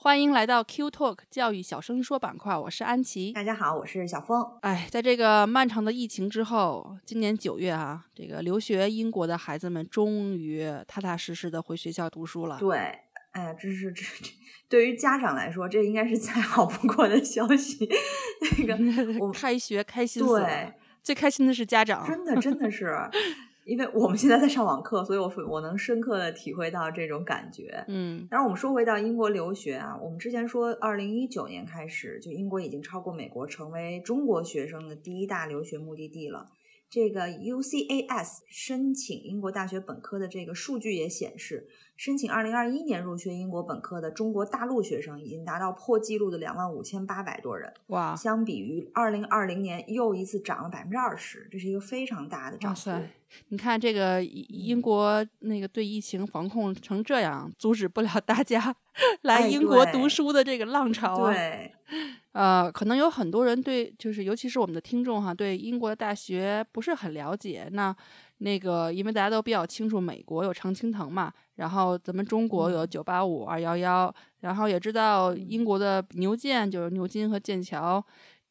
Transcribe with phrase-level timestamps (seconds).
[0.00, 3.32] 欢迎来到 Q Talk 教育小声说板块，我是安琪。
[3.32, 4.40] 大家好，我是小峰。
[4.62, 12.56] 哎，在这个漫长的疫情之后，今年九月啊，这个留学英国的孩子们终于踏踏实实的回学校读书了。
[12.60, 12.78] 对，
[13.32, 14.30] 哎呀，这是这这，
[14.68, 17.88] 对于家长来说，这应该是再好不过的消息。
[18.56, 18.66] 那
[19.04, 22.96] 个， 我开学开心死了，最开心的是家长，真的真的是。
[23.68, 27.84] 因为我们现在在上网课，所以我我能深刻的体会到这种感觉。
[27.86, 36.48] 嗯，当然我们说回到英国留学啊，我们之前说，二零一九年开始，就英国已经超过美国，成为中国学生的第一大留学目的地了。
[36.90, 47.70] 这个 UCAS 申请英国大学本科的这个数据也显示，申请二零二一年入学英国本科的中国大陆学生已经达到破纪录的两万五千八百多人。
[47.88, 48.16] 哇！
[48.16, 52.90] 相比于二零二零年，又一次涨了百分之二十，这是一个非常大的涨幅。
[53.48, 58.74] 你看这个英国那个对疫情防控成这样，阻止不了大家
[59.20, 61.34] 来英国读书的这个浪潮啊。
[61.34, 61.72] 对。
[62.38, 67.68] 呃，可能有很多人对，就是尤其是我们的听众哈，对英国的大学不是很了解。
[67.72, 67.92] 那
[68.38, 78.00] 那个，因为大家都比较清楚，美国有常青藤嘛，然后咱们中国有九八五、二幺幺，然后也知道英国的牛剑就是牛津和剑桥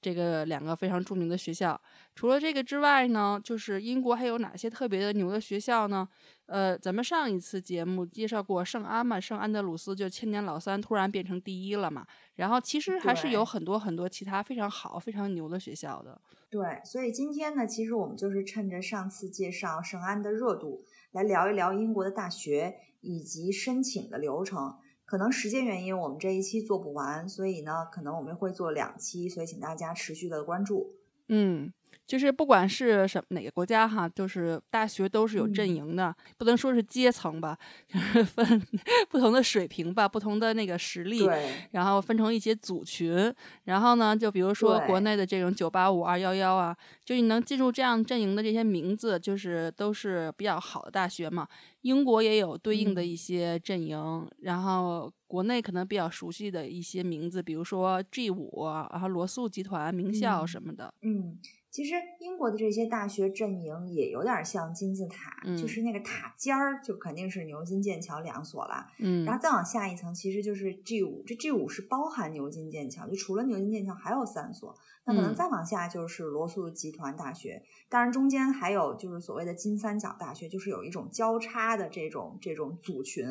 [0.01, 1.79] 这个两个非常著名的学校。
[2.13, 6.05] 除了这个之外呢，就是英国还有哪些特别的牛的学校呢？
[6.47, 12.07] 呃，咱们上一次节目介绍过圣安嘛，圣安德鲁斯就千年老三突然变成第一了嘛。
[12.35, 16.19] 然后其实还是有很多很多其他非常好、非常牛的学校的。
[16.49, 24.75] 对，所以今天呢，其实我们就是趁着上次介绍圣安的热度，来聊一聊英国的大学以及申请的流程。
[25.03, 30.95] 可能时间原因，我们这一期做不完，所以呢，可能我们会做两期，所以请大家持续的关注。
[31.27, 31.73] 嗯。
[32.05, 38.61] 就是不管是什哪个国家哈，就是大学都是有阵营的，不能说是阶层吧， 就是分
[39.09, 41.25] 不同的水平吧，不同的那个实力，
[41.71, 43.33] 然后分成一些组群。
[43.63, 51.47] 然后呢，就比如说国内的这种九八五二幺幺啊，就你能进入这样阵营的这些名字，就是都是比较好的大学嘛。
[51.81, 61.37] 英国也有对应的一些阵营，然后国内可能比较熟悉的一些名字，比如说 G 五，然后罗素集团名校什么的，嗯。
[61.69, 74.75] 其实英国的这些大学阵营也有点像金字塔，就是那个塔尖儿就肯定是牛津、剑桥两所了，嗯，然后再往下一层其实就是 G 五，这 G 五是包含牛津、剑桥，就除了牛津、剑桥还有三所，
[75.05, 83.25] 那可能再往下就是罗素集团大学，当然中间还有就是所谓的金三角大学，就是有一种交叉的这种这种组群，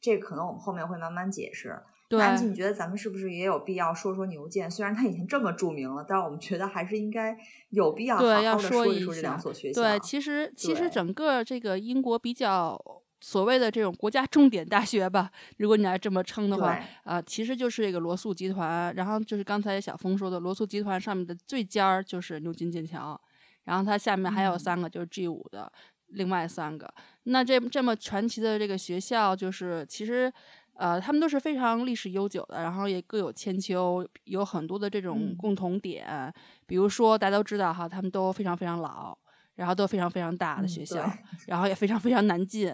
[0.00, 1.80] 这可能我们后面会慢慢解释。
[2.16, 4.70] 安琪，你觉得咱们是不是也有必要说说牛剑？
[4.70, 7.36] 虽然它已经这么著名了，但是我们觉得还是应该
[7.68, 9.82] 有必要好好的说一说这两所学校。
[9.82, 12.80] 对，其实其实整个这个英国比较
[13.20, 18.94] 所谓的这种国家重点大学吧，如果你来这么称的话，啊，其实就是这个罗素集团。
[18.94, 23.20] 然后就是刚才小峰说的，罗素集团上面的最尖儿就是牛津、剑桥，
[23.64, 25.70] 然后它下面还有三个，就是 G 五的
[26.06, 26.88] 另外三个。
[27.24, 30.32] 那这这么传奇的这个学校，就是其实。
[30.78, 36.32] 呃，他们都是非常历史悠久的，然后也各有千秋，有很多的这种共同点。
[36.68, 39.18] 比如说，大家都知道哈，他们都非常非常老，
[39.56, 41.04] 然后都非常非常大的学校，
[41.48, 42.72] 然后也非常非常难进。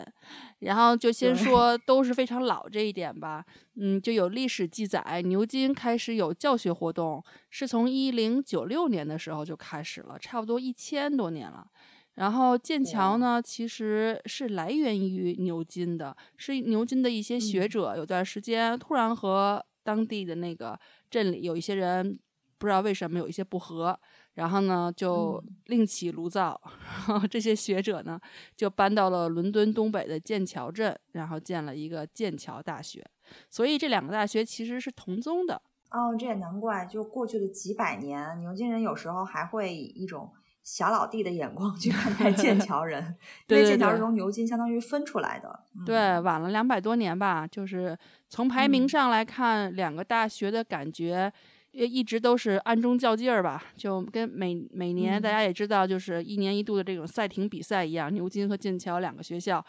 [0.58, 3.42] 然后就先说都是非常老这一点吧。
[3.76, 11.66] 嗯，就有历史记载，牛津开始有教学活动是从一零九六年的时候就开始了，差不多一千多年了。
[12.14, 20.78] 然后剑桥呢，其实是来源于牛津的，是牛津的一些学者，有段时间突然和当地的那个
[21.10, 22.18] 镇里有一些人
[22.56, 23.98] 不知道为什么有一些不和，
[24.34, 26.60] 然后呢就另起炉灶，
[27.08, 28.18] 然后这些学者呢
[28.56, 33.04] 就搬到了伦敦东北的剑桥镇，然后建了一个剑桥大学，
[33.50, 35.60] 所以这两个大学其实是同宗的。
[35.90, 40.30] 哦，这也难怪，就过去的几百年，牛津人有时候还会以一种。
[40.64, 43.14] 小老弟的眼光去看待 剑桥人，
[43.48, 45.60] 因为剑桥是从牛津相当于分出来的。
[45.84, 47.96] 对，晚了两百多年吧，就是
[48.30, 51.30] 从排名上来看，两个大学的感觉
[51.72, 59.62] 也一直都是暗中较劲儿吧，就跟每每年大家也知道，就是一年一度的这种赛艇比赛一样，牛津和剑桥两个学校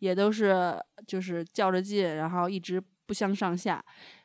[0.00, 0.76] 也都是
[1.06, 3.82] 就是较着劲，然后一直不相上下。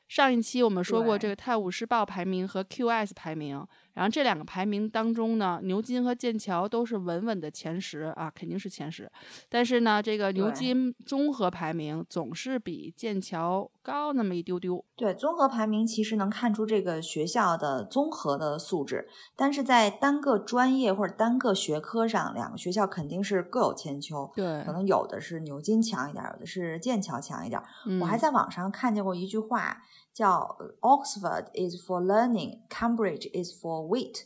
[0.09, 3.65] 上一期我们说过这个《泰晤士报》排名和 QS 排名，
[3.97, 9.11] 然后这两个排名当中呢，牛津和剑桥都是稳稳的前十啊，肯定是前十。
[9.49, 14.85] 但是呢，这个牛津综合排名总是比剑桥高那么一丢丢。
[14.95, 24.31] 对，综合排名其实能看出这个学校的综合的素质，但是在单个专业或者单个学科上，两个学校肯定是各有千秋。
[24.35, 27.59] 对，可能有的是牛津强一点，有的是剑桥强一点。
[27.99, 29.81] 我还在网上看见过一句话。
[30.17, 34.23] 叫 Oxford is for learning, Cambridge is for wit，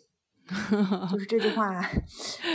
[1.12, 1.86] 就是这句话，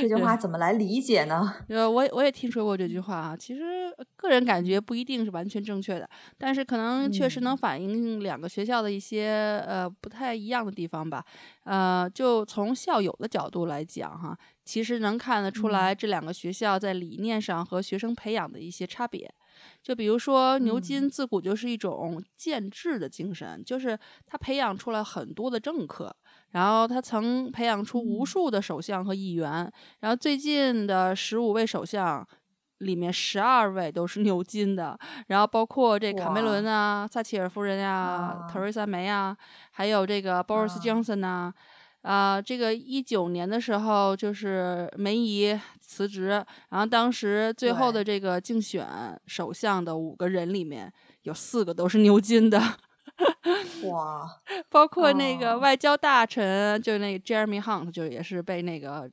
[0.01, 1.53] 这句话怎么来理解呢？
[1.69, 3.37] 呃，我我也听说过这句话啊。
[3.37, 11.23] 其实个人感觉不一定是完全正确的，但是可能确实能反映两个学校的一些呃不太一样的地方吧。
[11.65, 14.35] 呃，就从校友的角度来讲哈，
[14.65, 19.31] 其实能看得出来这两个学校在理念上和学生培养的一些差别。
[19.83, 26.15] 就比如说，牛津自古就是一种建制的精神，就是他培养出来很多的政客，
[26.51, 29.71] 然后他曾培养出无数的首相和议员，
[30.01, 32.27] 然后最近的十五位首相
[32.79, 34.99] 里面十二位都是牛津的，
[35.29, 39.37] 然后包括这卡梅伦啊、撒切尔夫人呀、特瑞莎梅啊，
[39.71, 41.55] 还有这个 Boris Johnson 呐。
[42.07, 46.29] 啊，这个一九年的时候，就是梅姨辞职，
[46.69, 48.87] 然后当时最后的这个竞选
[49.27, 50.93] 首相的五个人里面
[51.23, 52.61] 有四个都是牛津的，
[53.83, 54.25] 哇！
[54.71, 59.11] 包括那个外交大臣，就那个 Jeremy Hunt，就也是被那个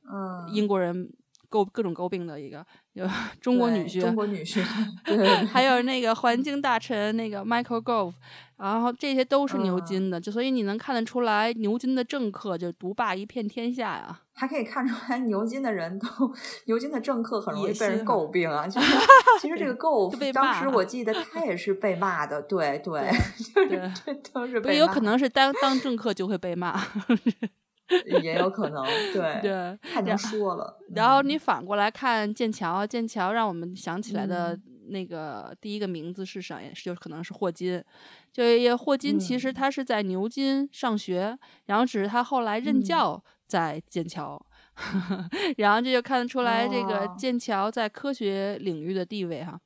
[0.52, 1.10] 英国人
[1.50, 2.64] 诟各种诟病的一个。
[2.92, 3.04] 有
[3.40, 4.62] 中国女婿，中国女婿，
[5.50, 8.12] 还有那个环境大臣那个 Michael Gove，
[8.56, 14.20] 然后这些都是牛津的，就所以你能看得出来，牛津的政客就独霸一片天下呀。
[14.32, 16.06] 还可以看出来，牛津的人都，
[16.66, 18.66] 牛津的政客很容易被人诟病啊。
[18.66, 18.86] 其实，
[19.42, 23.10] 其实这个 Gove 当时我记得他也是被骂的，对对，
[23.54, 26.80] 对，这都是被有可能是当当政客就会被骂。
[28.22, 30.78] 也有可能， 对对，太能说了。
[30.94, 34.58] 然后你反过来看剑桥，剑桥让我们想起来的
[34.88, 36.70] 那个第一个名字是啥呀？
[36.74, 37.82] 就可能是霍金。
[38.32, 44.40] 就也霍金其实他是在牛津上学，然后只是他后来任教在剑桥，
[45.58, 49.60] 然后这就看得出来这个剑桥在科学领域的地位哈。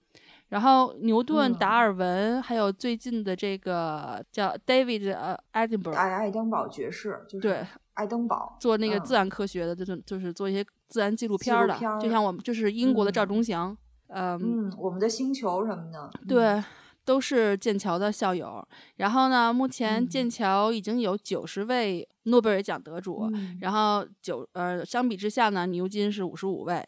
[0.48, 7.66] 然后牛顿、达尔文，还有最近的这个叫 David 呃 Edinburgh，，爱爱登堡爵士，对。
[7.94, 13.76] 爱登堡做那个自然科学的，就是就是做一些自然纪录片的，就像我们就是英国的赵忠祥，
[14.08, 16.64] 嗯，我们的星球什么的，对，
[17.04, 18.66] 都是剑桥的校友。
[18.96, 26.82] 然后呢，目前剑桥已经有九十位诺贝尔奖得主，然后九呃，相比之下呢，牛津是五十五位。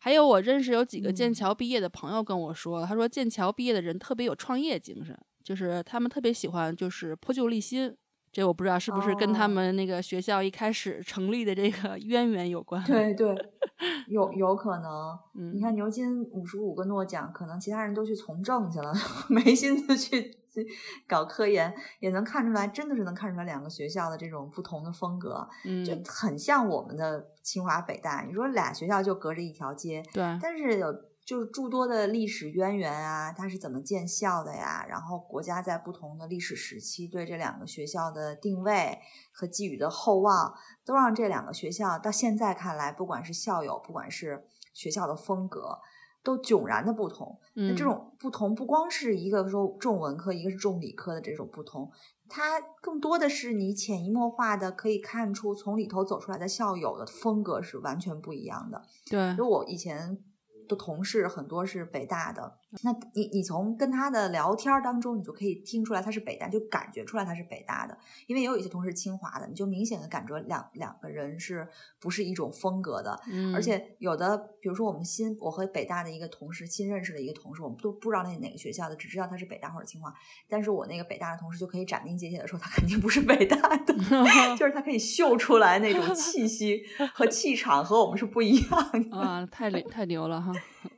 [0.00, 7.96] 还有我认识有几个剑桥毕业的朋友跟我说，他说剑桥毕业的人特别有创业精神，就是他们特别喜欢就是破旧立新。
[8.32, 12.82] 这我不知道是不是跟他们那个学校一开始成立的这个 渊源有关？
[12.84, 13.34] 对对，
[14.08, 15.18] 有有可能。
[15.34, 18.92] 嗯，你看牛津五十五个诺奖，可能其他人都去从政去了，
[19.28, 20.66] 没心思去去
[21.06, 28.22] 搞科研，也能看出来，真的是能看出来两个学校的这种不同的风格，嗯就很像我们的清华北大。
[28.26, 30.94] 你说俩学校就隔着一条街，对，但是有。
[31.28, 34.86] 就是诸多的历史渊源啊，它是怎么建校的呀？
[34.88, 38.98] 然后国家在不同的历史时期对这两个学校的定位
[39.30, 40.54] 和寄予的厚望，
[40.86, 45.78] 都让这两个学校到现在看来，不管是校友，不管是学校的风格，
[46.22, 47.38] 都迥然的不同。
[47.52, 51.92] 那这种不同，不光是一个说重文科，一个是重理科的这种不同，
[52.26, 58.82] 它更多的是你潜移默化的可以看出，从里头走出来的校友的风格是完全不一样的。
[59.10, 60.18] 对，就我以前。
[60.68, 67.96] 的同事很多是北大的，那你你从跟他的聊天当中，你就可以听出来他是北大，就感觉出来他是北大的。
[68.26, 71.66] 因为也有一些同事清华的，你就明显的感觉两两个人是
[71.98, 73.18] 不是一种风格的。
[73.32, 80.12] 嗯，而且有的，比如说我们新我和北大的一个同事新认识的一个同事，我们都不知道那哪个学校的，只知道他是北大或者清华。
[80.46, 83.94] 但是我那个北大的同事就可以斩钉截铁的说，他肯定不是北大的，
[84.58, 86.82] 就是他可以秀出来那种气息
[87.14, 89.16] 和气场和我们是不一样的。
[89.16, 90.52] 啊，太牛太牛了哈！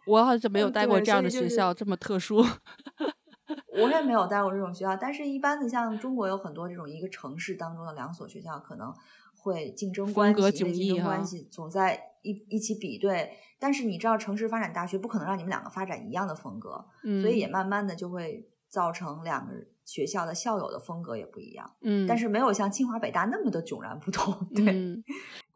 [0.06, 2.44] 我好像没有待过这样的学校，这么特殊。
[3.72, 8.92] 我也没有待过这种学校，但是一般的像中国有很多这种一个城市当中的两所学校，可能
[9.36, 13.32] 会竞争关系，竞争关系总在一一起比对。
[13.58, 16.84] 但是你知道，城市发展大学不可能让你们两个发展一样的风格，
[17.20, 19.52] 所以也慢慢的就会造成两个
[19.84, 21.70] 学校的校友的风格也不一样。
[21.82, 24.32] 嗯，但是没有像清华北大那么的迥然不同。
[24.54, 25.02] 对。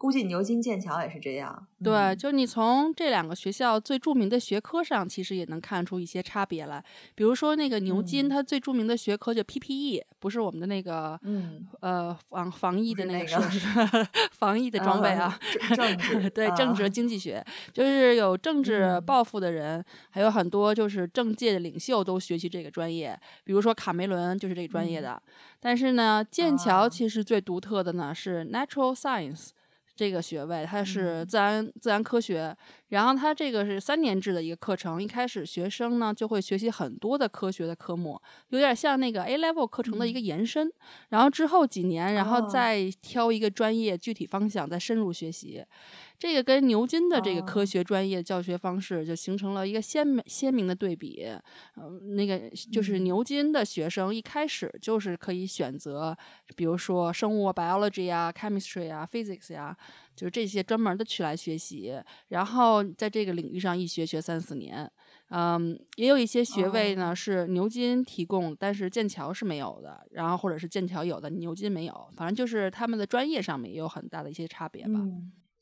[0.05, 1.67] 估计牛津、剑桥也是这样。
[1.83, 6.85] 对，就你从这两个学校最著名的学科上，其实也能看出一些差别来。
[7.15, 13.67] 比如说那个牛津，它最著名的学科就 PPE，不是我们的那个，嗯，呃，防防疫的那个设施，
[14.33, 15.39] 防疫的装备啊。
[15.75, 17.43] 政治对政治经济学，
[17.73, 23.19] 就是有政治抱负的人，还有很多就是政界的领袖都学习这个专业。
[23.43, 25.23] 比如说卡梅伦就是这个专业的。
[25.61, 29.49] 但是呢，剑桥其实最独特的呢是 Natural Science。
[29.97, 32.57] 这个学位它是自然自然科学，
[32.95, 35.03] 然后它这个是三年制的一个课程。
[35.03, 38.21] 一开始学生呢就会学习很多的科学的科目，
[38.51, 40.73] 有点像那个 A Level 课程的一个延伸。
[41.09, 45.65] 然后之后几年，然后再挑一个专业具体方向再深入学习。
[46.17, 51.27] 这个跟牛津的这个科学专业教学方式就形成了一个鲜明鲜明的对比。
[51.77, 56.17] 嗯，那个就是牛津的学生一开始就是可以选择，
[56.57, 59.77] 比如说生物 biology 啊、chemistry 啊、physics 呀，
[60.15, 61.95] 就是这些专门的去来学习，
[62.29, 64.91] 然后在这个领域上一学学三四年。
[65.31, 70.07] 嗯，也有一些学位呢是牛津提供，但是剑桥是没有的。
[70.13, 75.01] 然后或者是剑桥有的，牛津没有，反正就是他们的专业上面也有很大的一些差别吧。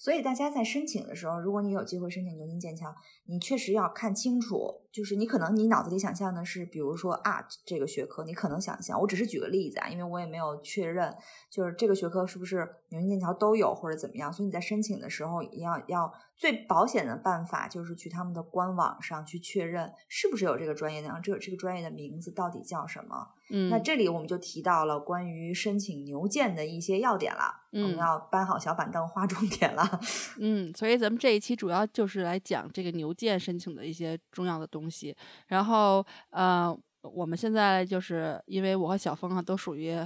[0.02, 2.92] 所以大家在申请的时候，如果你有机会申请牛津、剑桥，
[3.26, 4.80] 你确实要看清楚。
[4.90, 11.16] 就是你可能你脑子里想象的是，比如说 art 这个学科，你可能想象，我只是举个例子啊，因为我也没有确认，
[11.48, 14.32] 就是这个学科是不是牛津、剑桥都有或者怎么样。
[14.32, 23.28] 所以你在申请的时候，要要最保险的办法就是去他们的官网上去确认是不是有这个专业，然后这这个专业的名字到底叫什么。
[23.52, 27.60] 嗯，那这里我们就提到了关于申请牛剑的一些要点了。
[27.72, 30.00] 嗯，我们要搬好小板凳划重点了。
[30.40, 35.14] 嗯，所以咱们这一期主要就是来讲这个牛剑申请的一些重要的东西。
[35.46, 39.96] 然后，呃，我们现在就是因为我和小峰啊都属于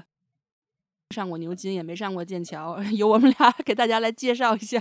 [1.14, 4.80] 上过牛津，也没上过剑桥， 由我们俩给大家来介绍一下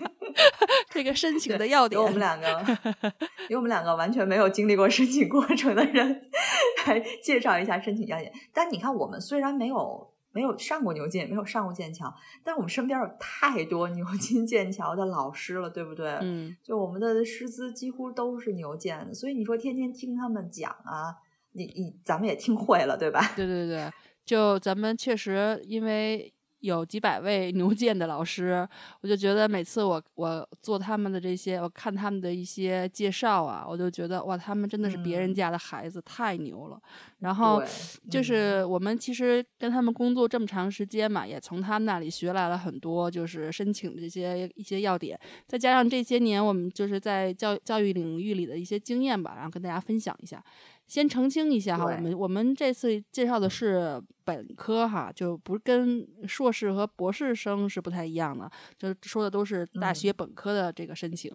[0.90, 2.00] 这个申请的要点。
[2.00, 2.78] 由我们两个，
[3.50, 6.22] 由我们两个完全没有经历过申请过程的人
[6.88, 8.32] 来介绍一下申请要点。
[8.54, 10.14] 但你看，我们虽然没有。
[10.36, 12.14] 没有上过牛津，也没有上过剑桥，
[12.44, 16.10] 但我们身边有太多牛津、剑桥的老师了，对不对？
[16.22, 21.16] 嗯，就我们的师资几乎都是牛剑，所以你说天天听他们讲啊，
[21.54, 23.32] 你你咱们也听会了，对吧？
[23.34, 23.90] 对对对，
[24.26, 26.32] 就咱们确实因为。
[26.62, 28.68] 有几百位牛剑的老师，
[29.02, 36.82] 我就觉得每次我我做他们的这些，我看他们的一些介绍啊，我就觉得哇，他们真的是别人家的孩子，太牛了。
[37.20, 37.62] 然后
[38.10, 50.44] 就是我们其实跟他们工作这么长时间嘛，也从他们那里学来了很多，就是申请这些一些要点，再加上这些年我们就是在教教育领域里的一些经验吧，然后跟大家分享一下。
[50.88, 61.32] 先澄清一下哈，我们我们这次介绍的是本科哈，就不跟硕士和博士生是不太一样的，就说的都是大学本科的这个申请，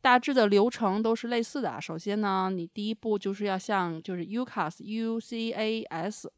[0.00, 1.80] 大致的流程都是类似的。
[1.80, 6.30] 首先呢，你第一步就是要向就是 UCAS U C A S。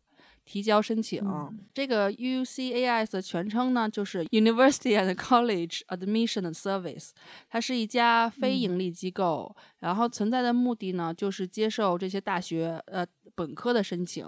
[0.44, 1.22] 提交申请，
[1.72, 7.10] 这个 UCAS 的全称呢，就是 University and College Admission Service，
[7.48, 14.26] 它是一家非盈利机构，然后存在的目的呢，就是接受这些大学呃本科的申请。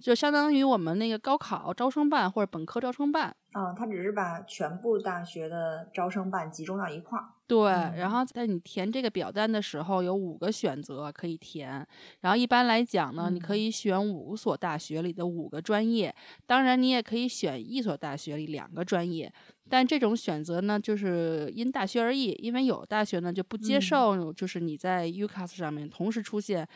[0.00, 7.24] 就相当于我们那个高考招生办或者本科招生办，嗯，它只是把全部大学的招生办集中到一块儿。
[7.48, 11.84] 对，然后在你填这个表单的时候，有五个选择可以填。
[12.20, 16.14] 然后一般来讲呢，你可以选五所大学里的五个专业，
[16.46, 19.32] 当然你也可以选一所大学里两个专业。
[19.70, 26.68] 但这种选择呢，就是因大学而异，因为有大学呢就不接受，就是你在 UCAS 上面同时出现。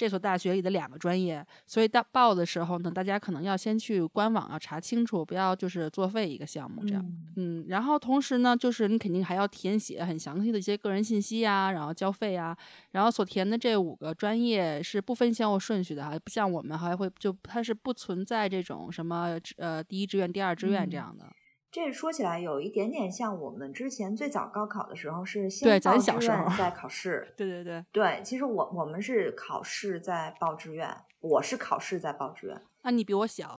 [0.00, 7.04] 这所大学里的两个专业，所以到报的时候呢，大家可能要先去官网要查清楚，不要就是作废一个项目这样。
[7.36, 12.56] 嗯，然后同时呢，就是你肯定还要填写很详细的一些个人信息啊，然后交费啊，
[12.92, 21.26] 然后所填的这五个专业是不分先后顺序的哈，不像我们还会就它是不存在这种什么呃第一志愿、第二志愿这样的。
[21.70, 27.32] 这说起来有一点点像我们之前最早高考的时候是先报志愿再考 试。
[27.36, 30.88] 对对对对，其实我我们是考试再报志愿，
[31.20, 32.60] 我是考试再报志愿。
[32.82, 33.56] 那你比我小。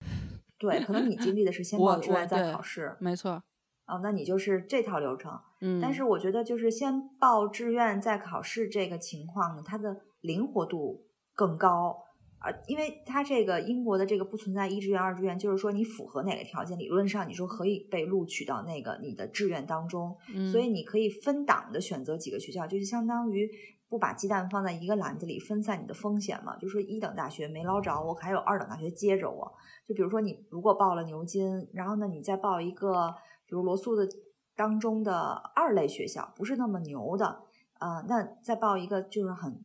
[0.57, 2.95] 对，可能你经历的是 先报志愿再考试。
[2.99, 3.41] 没错。
[3.87, 5.39] 哦，那你就是这套流程。
[5.61, 5.79] 嗯。
[5.81, 12.03] 但是我觉得就是先报志愿再考试这个情况呢，它的灵活度更高。
[12.41, 20.17] 啊，因为它这个英国的这个不存在一志愿、二志愿，就是说你符合哪个条件，理论上你说可以被录取到那个你的志愿当中，
[20.51, 23.48] 所以你可以分档的选择几个学校，就是相当于
[23.88, 26.57] 不把鸡蛋放在一个篮子里，分散你的风险嘛。
[26.57, 29.51] 就是说一等大学没捞着，我还有二等大学接着我。
[29.88, 33.13] 就比如说你如果报了牛津，然后呢你再报一个，
[33.45, 34.07] 比如罗素的
[34.55, 35.13] 当中的
[35.55, 37.43] 二类学校，不是那么牛的，
[37.79, 39.63] 呃，那再报一个就是很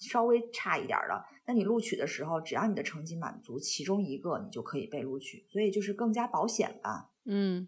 [0.00, 7.08] 稍微差一点的，那你录取的时候，只要你的成绩满足其中一个，你就可以被录取，所以就是更加保险吧。
[7.24, 7.66] 嗯。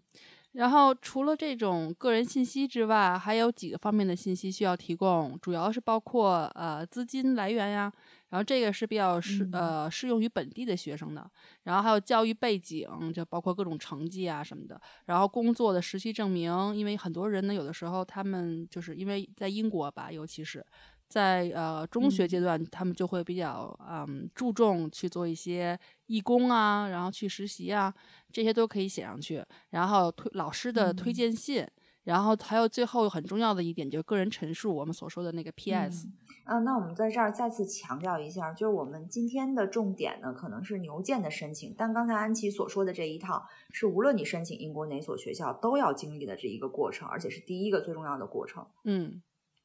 [0.51, 7.89] 然后除了这种个人信息之外，还有几个方面的信息需要提供，主要是包括呃资金来源呀，
[8.27, 11.31] 然后这个是比较适呃适用于本地的学生的，
[11.63, 20.65] 然后还有教育背景，就包括各种成绩啊什么的，然后工作的实习证明，因为很多人呢有的时候他们就是因为在英国吧，尤其是。
[21.11, 27.93] 在呃中学阶段，他们就会比较嗯注重去做一些义工啊，然后去实习啊，
[28.31, 29.43] 这些都可以写上去。
[29.71, 31.67] 然后推老师的推荐信，
[32.05, 36.07] 然后还有最后很重要的一点就是个人陈述，我们所说的那个 P.S.
[36.45, 48.65] 啊，那我们在这儿再次强调一下，就是我们今天的重点呢，可能是牛剑的申请，但刚才安琪所说的这一套是无论你申请英国哪所学校都要经历的这一个过程，而且是第一个最重要的过程。
[48.85, 49.21] 嗯。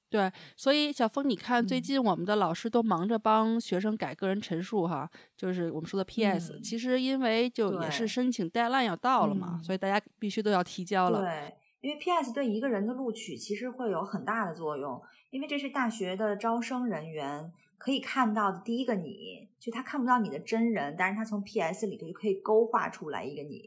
[0.09, 6.61] 对，所以小峰，你看最近我们的老师都忙着帮学生改个人陈述，哈，就是我们说的 P.S。
[6.61, 11.21] 其实因为就也是申请 deadline 要到了嘛，所以大家必须都要提交了。
[11.21, 23.61] 对，因为 P.S 对一个人的录取其实会有很大的作用，因为这是大学的招生人员可以看到的第一个你，就他看不到你的真人，但是他从 P.S 里头就可以勾画出来一个你，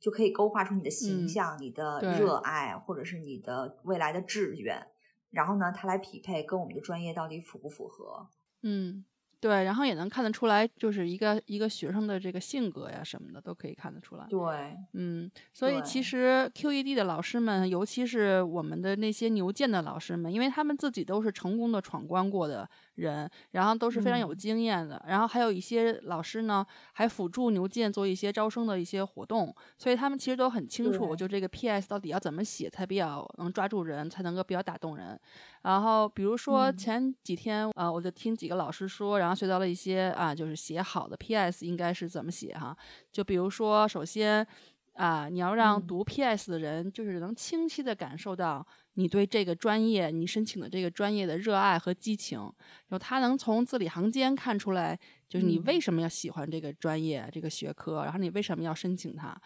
[0.00, 4.86] 就可以勾画出你的形象、你的热爱，或者是你的未来的志愿。
[5.34, 8.28] 然后呢，他来匹配跟我们的专业到底符不符合？
[8.62, 9.04] 嗯。
[9.44, 14.24] 对，然后也能看得出来，就是一个一个学生的这个性格呀什么的都可以看得出来。
[14.30, 25.04] 对，嗯，所以其实 QED 的老师们，尤其是我们的那些牛剑的老师们，因为他们自己都是成功的闯关过的人，然后都是非常有经验的。
[25.06, 35.20] 然后还有一些老师呢，还辅助牛剑做一些招生的一些活动，所以他们其实都很清楚，就这个 PS 到底要怎么写才比较能抓住人，才能够比较打动人。
[35.64, 39.34] 然后比如说前几天，呃，我就听几个老师说，然后。
[39.34, 41.66] 学到了一些啊，就是写好的 P.S.
[41.66, 42.74] 应该是怎么写哈？
[43.10, 44.46] 就比如说，首先
[44.92, 46.52] 啊，你要让读 P.S.
[46.52, 54.96] 的人就是能清晰的感受到你对这个专业、你申请的这个专业的热爱和激情，然后他能从字里行间看出来，
[55.28, 59.36] 就是你为什么要喜欢这个专业、这个学科，然后你为什么要申请它。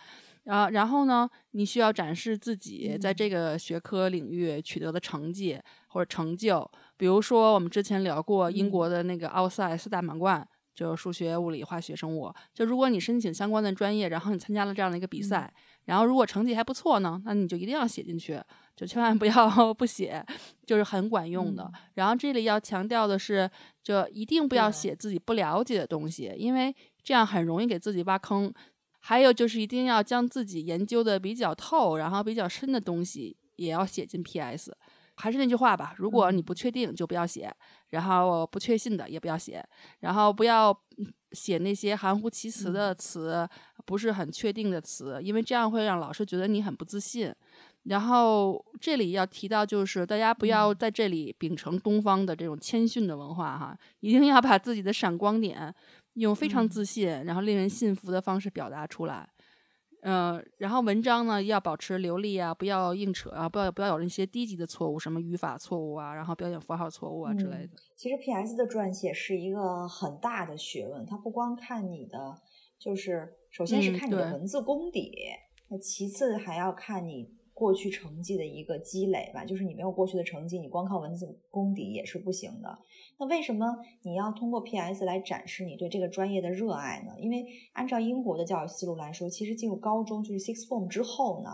[0.45, 6.69] 啊，然后呢，你需要展示自己在这个学科领域取得的成绩或者成就。
[6.97, 12.33] 比如说，我们之前聊过英国的那个奥赛四大满贯，就是数学、物理、化学、生物。
[12.55, 15.53] 就如果你申请相关的专业，然后你参加了这样的一个比赛，
[15.85, 18.41] 然后如果成绩还不错呢，那你就一定要写进去，
[18.75, 20.25] 就千万不要 不写，
[20.65, 21.71] 就是很管用的。
[21.95, 23.51] 然后这里要强调的是，
[23.83, 28.53] 就一定不要写自己不了解的东西，因为这样很容易给自己挖坑。
[29.09, 34.77] 还有就是一定要将自己研究的比较透，然后比较深的东西也要写进 P.S。
[35.17, 37.51] 还是那句话吧，如果你不确定就不要写，
[37.89, 39.67] 然后不确信的也不要写，
[40.01, 40.79] 然后不要
[41.33, 43.49] 写那些含糊其辞的词，
[43.87, 47.35] 不是很确定的词，因为这样会让老师觉得你很不自信。
[47.85, 55.75] 然后这里要提到就是大家不要在这里秉承东方的这种谦逊的文化哈，一定要把自己的闪光点。
[56.19, 59.29] 用非常自信，然后令人信服的方式表达出来，
[60.03, 67.71] 嗯，然后文章呢要保持流利啊，不要硬扯啊，不要不要有那些低级的错误，什么语法错误啊，然后标点符号错误啊之类的。
[67.97, 68.57] 其实 P.S.
[68.57, 72.35] 的撰写是一个很大的学问，它不光看你的，
[72.79, 75.13] 就是首先是看你的文字功底，
[75.69, 77.37] 那其次还要看你。
[77.59, 82.79] 过去成绩的一个积累吧，就是你没有过去的成绩，你光靠文字功底也是不行的。
[83.19, 85.05] 那为什么你要通过 P.S.
[85.05, 87.13] 来展示你对这个专业的热爱呢？
[87.19, 91.51] 因为按照英国的教育思路来说，其实进入高中就是 Six Form 之后呢，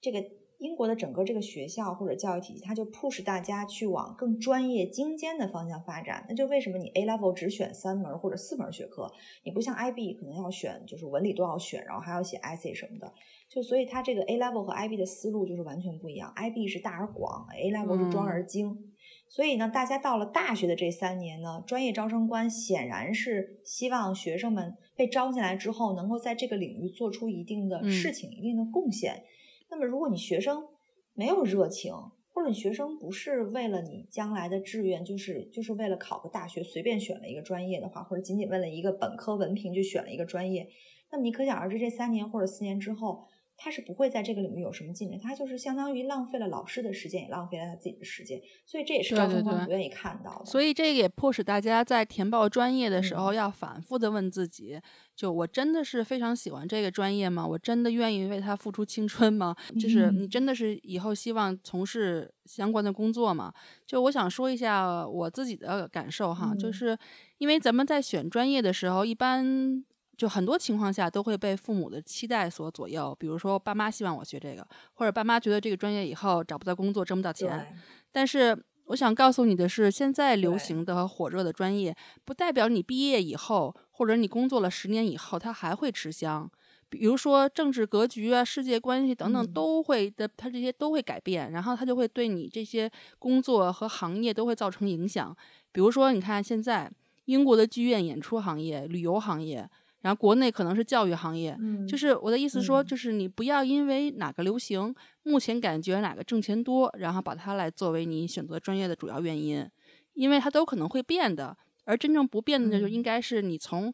[0.00, 0.22] 这个
[0.58, 6.26] 英国的整个这个学校或者教育体系，它就 push 大家去往更专业精尖的方向发展。
[6.28, 9.10] 那就为什么你 A Level 只选三门或者四门学科，
[9.42, 13.10] 你不像 IB 可能要选，就是文理都要选，然后还要写 essay 什么的。
[13.48, 18.89] 就所以它这个 A level 和 IB 的思路就是完全不一样，IB 是大而广，A level 是专而精。
[19.32, 29.22] 所以呢，大家到了大学的这三年呢，专业招生官显然是希望学生们被招进来之后，能够在这个领域做出一定的事情、一定的贡献。
[29.70, 30.66] 那么，如果你学生
[31.14, 31.94] 没有热情，
[32.34, 40.68] 或者你学生不是为了你将来的志愿，就是就是为了考个大学随便选了一个专业的话，或者仅仅为了一个本科文凭就选了一个专业，
[41.12, 43.28] 那么你可想而知，这三年或者四年之后。
[43.62, 50.46] 他是不会在这个领域有什么进展，他就是相当于浪费了老师的时间，也浪费了他自己的时间，所以这也是招生官不愿意看到的。
[50.46, 54.80] 所以这个也迫使大家在填报专业的时候要反复的问自己：
[55.14, 57.46] 就我真的是非常喜欢这个专业吗？
[57.46, 59.54] 我真的愿意为他付出青春吗？
[59.78, 63.52] 就是你真的是以后希望从事相关的工作吗？
[63.86, 66.96] 就我想说一下我自己的感受哈，就是
[67.36, 69.84] 因为咱们在选专业的时候，一般。
[70.20, 77.74] 就很多情况下都会被父母的期待所左右，比如说爸妈希望我学这个，或者爸妈觉得这个专业以后找不到工作，挣不到钱。
[78.12, 78.54] 但是
[78.84, 86.50] 我想告诉你的是，现在流行的火热的专业，不代表你毕业以后或者你工作了十年以后，它还会吃香。
[86.90, 95.34] 比如说政治格局啊、世界关系等等，都会的，它这些都会改变，然后它就会对你这些工作和行业都会造成影响。
[95.72, 96.92] 比如说，你看现在
[97.24, 99.66] 英国的剧院演出行业、旅游行业。
[100.02, 109.68] 然后国内可能是教育行业，就是我的意思说，就是你不要因为哪个流行，目前感觉哪个挣钱多，然后把它来作为你选择专业的主要原因，
[110.14, 111.56] 因为它都可能会变的。
[111.84, 113.92] 而真正不变的，就应该是你从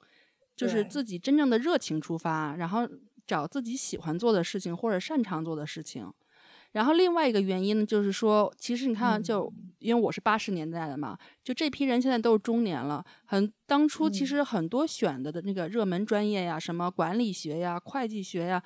[0.54, 2.86] 就是自己真正的热情出发，然后
[3.26, 6.12] 找自己喜欢做的事情或者擅长做的事情。
[6.76, 13.02] 然后另外一个原因呢，就是说，其实你看，就因为我是八十年代的嘛，就这批人现在都是中年了。
[13.24, 18.62] 很当初其实很多选的的那个热门专业呀，什么管理学呀、会计学呀，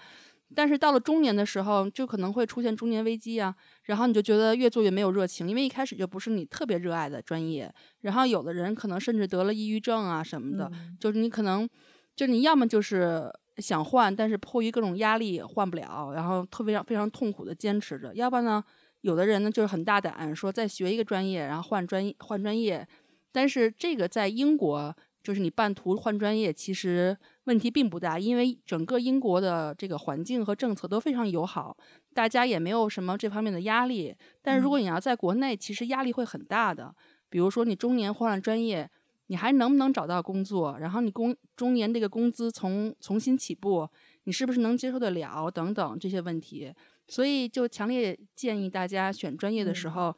[0.57, 3.55] 但是到了中年的时候，就可能会出现中年危机呀。
[3.85, 7.73] 然后你就觉得越做越没有热情，因为一开始就不是你特别热爱的专业。
[8.01, 10.69] 然后有的人可能甚至得了抑郁症啊什么的，
[10.99, 11.69] 就是你可能，
[12.17, 13.33] 就你要么就是。
[13.61, 18.15] 想换，但是迫于各种压力换不了，然后特别非常痛苦的坚持着。
[18.15, 18.65] 要不然呢，
[19.03, 22.87] 有的人呢就是很大胆，说再学一个专业，然后换专业换专业。
[23.33, 31.77] 但是这个在英国，就是你半途换专业，其实问题并不大，因为整个英国的这个环境和政策都非常友好，
[32.15, 34.15] 大家也没有什么这方面的压力。
[34.43, 36.95] 但是如果你要在国内，其实压力会很大的。
[37.29, 38.91] 比如说你中年换了专业。
[39.31, 40.77] 你还能不能找到工作？
[40.81, 43.89] 然后你工中年这个工资从重新起步，
[44.25, 45.49] 你是不是能接受得了？
[45.49, 46.75] 等等这些问题，
[47.07, 50.13] 所以就强烈建议大家选专业的时候，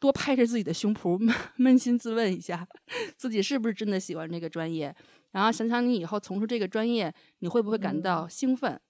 [0.00, 1.16] 多拍着自己的胸脯，
[1.58, 2.66] 扪心自问一下，
[3.16, 4.92] 自己是不是真的喜欢这个专业？
[5.30, 8.80] 然后想想你以后从事这个专业，你会不会感到兴奋？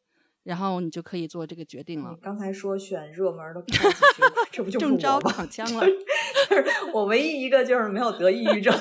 [0.44, 2.16] 然后你就可以做这个决定了。
[2.22, 3.62] 刚才说选热门的
[4.50, 5.84] 这不就是中招躺枪了？
[6.48, 8.72] 就是我唯一一个就是没有得抑郁症。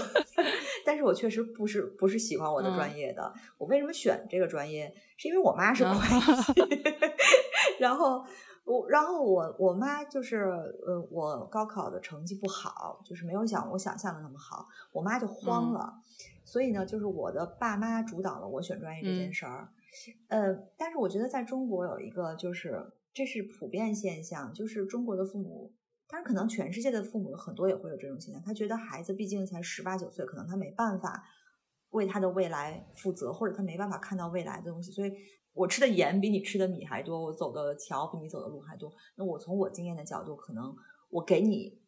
[0.96, 3.34] 但是我确实不是不是喜欢我的专业的。
[3.58, 4.90] 我为什么选这个专业？
[5.18, 5.94] 是因为我妈是会
[6.54, 6.82] 计。
[7.82, 8.24] 然后
[8.64, 10.46] 我，然后我我妈就是，
[10.88, 15.96] 呃，我高考的成绩不好，就是没有想我想象的那么好，我妈就慌了。
[16.46, 19.68] 所以呢，就是我的爸妈主导了我选专业这件事儿。
[20.30, 25.74] 呃，但是我觉得在中国有一个，就是这是普遍现象，就是中国的父母。
[26.08, 28.42] 当然，可能全世界的父母很多也会有这种现象。
[28.44, 31.24] 他觉得孩子毕竟才十八九岁，可能他没办法
[31.90, 34.92] 为他的未来负责，或者他没办法看到未来的东西。
[34.92, 35.12] 所以，
[35.54, 38.94] 我吃的盐比你吃的米还多，我走的桥比你走的路还多。
[39.16, 40.76] 那我从我经验的角度，可能
[41.10, 41.82] 我给你，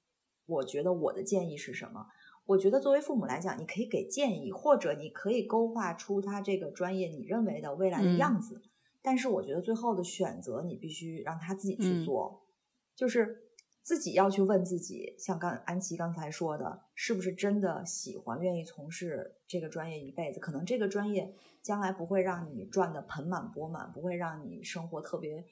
[0.48, 2.08] 我觉得我的建议是什么？
[2.48, 8.64] 我觉得作为父母来讲，你可以给建议，或者你可以勾画出他这个专业你认为的未来的样子。
[9.04, 12.48] 但是，我觉得最后的选择你必须让他自己去做，
[12.96, 13.44] 就是。
[13.88, 20.42] 自己要去问自己，像刚安琪刚才说的，是不是真的喜欢、愿意从事这个专业一辈子？
[20.42, 25.46] 可能这个专业将来不会让你赚的盆满钵满，不会让你生活特别，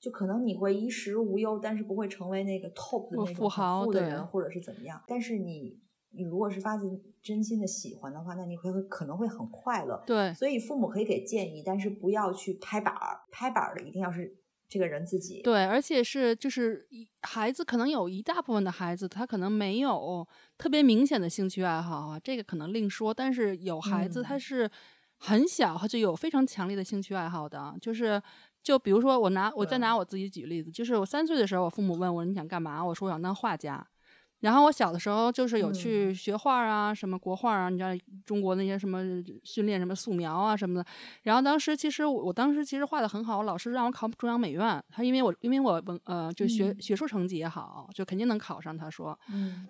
[0.00, 3.50] 就可能你会衣食无忧，但是不会成为那个 top 的那种
[3.84, 5.02] 富的人，或者是怎么样。
[5.06, 5.78] 但是你，
[6.12, 6.88] 你如果是发自
[7.22, 10.02] 真心的喜欢的话，那你会可能会很快乐。
[10.06, 14.38] 对，所以父母可以给建议，但是不要去拍板儿，拍板儿的一定要是。
[14.72, 16.88] 这个人自己对，而且是就是
[17.20, 23.12] 孩子，可能有一大部分的孩子，他可能没有特别明显的兴趣爱好啊，这个可能另说。
[23.12, 24.70] 但是有孩子，他是
[25.18, 28.20] 很小，他就有非常强烈的兴趣爱好的，就是
[28.62, 33.86] 就比如说我拿我再拿我自己举例子，就是我三岁的时候，我父母问我你想干嘛，我说我想当画家。
[34.42, 37.90] 然后我小的时候就是有去学画啊，什么国画啊，你知道
[38.26, 39.00] 中国那些什么
[39.44, 40.84] 训练什么素描啊什么的。
[41.22, 48.76] 然后当时其实我当时其实画的很好，我老师让我考中央美院，他因为我因为我文呃就学学术成绩也好，就肯定能考上。
[48.76, 49.16] 他说，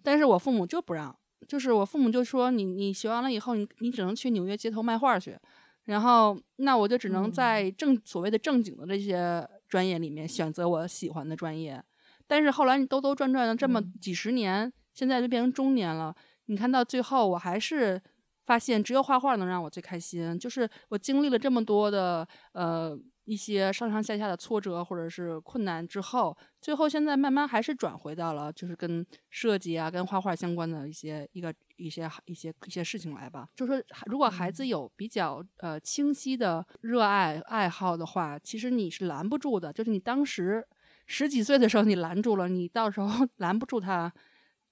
[0.03, 1.15] 但是我父母就不让，
[1.47, 5.37] 就是我父母就说你你学完了以后，你你只能去纽约街头卖画去。
[5.85, 11.83] 然后那我就只能在正所谓的正经的这些专业里面选择我喜欢的专业。
[12.27, 16.15] 但是后来你兜兜转转了这么几十年，现在就变成中年了。
[16.47, 18.01] 你看到最后，我还是
[18.45, 20.39] 发现只有画画能让我最开心。
[20.39, 33.49] 就是我经历了这么多的呃一些上上下下的挫折或者是困难之后，最后现在慢慢还是转回到了就是跟设计啊、跟画画相关的一些一个一些一些一些事情来吧。
[33.55, 39.73] 就是说，如果孩子有比较呃清晰的热爱爱好的话，其实你是拦不住的。
[39.73, 40.67] 就是你当时
[41.07, 44.13] 十几岁的时候你拦住了，你到时候 拦不住他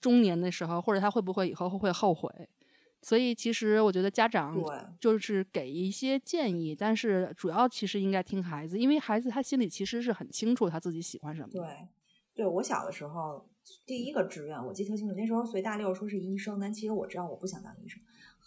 [0.01, 2.31] 中年的时候，或者他会不会以后会后悔。
[3.03, 4.55] 所以，其实我觉得家长
[5.01, 11.49] 就是给一些建议，但是主要其实应该听孩子，因为孩子他心里其实是很清楚他自己喜欢什么。
[11.51, 11.63] 对，
[12.35, 13.49] 对我小的时候
[13.87, 17.99] 第一个志愿我记得特清楚，那时候随大溜说是医生，但其实我知道我不想当医生。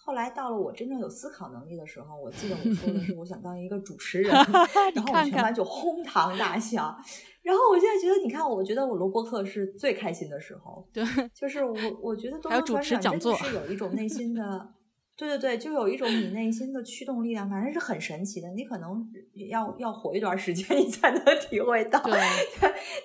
[0.03, 4.31] 后来到了我真正有思考能力的时候，我记得我说的是 我想当一个主持人
[4.93, 6.95] 然后我们全班就哄堂大笑。
[7.41, 10.85] 然后我现在觉得，你看，我觉得我录播课是最开心的时候。
[10.93, 14.73] 对，就是我，我觉得多多少少真的是有一种内心的，
[15.17, 18.49] 对对对，就有一种你内心的驱动力量，反正是很神奇的。
[18.51, 19.05] 你可能
[19.49, 22.01] 要要活一段时间，你才能体会到。
[22.03, 22.17] 对，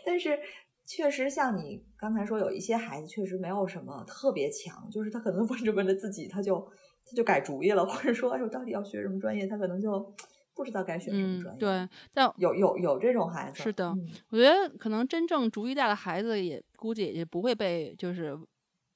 [0.07, 0.39] 但是
[0.87, 6.65] 确实像你刚才说，有一些孩子确实没有什么特别强，就是他可能问着问着自己，他就
[7.09, 9.47] 他就改主意了，或者说，哎，我到底要学什么专业？
[9.47, 10.15] 他可能就。
[10.59, 13.95] 不知道该选什么专业，对，但有有有这种孩子，是的，
[14.31, 18.37] 我觉得可能真正主意大的孩子也估计也不会被就是